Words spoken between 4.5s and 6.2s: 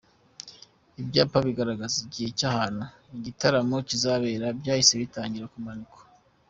byahise bitangira kumanikwa.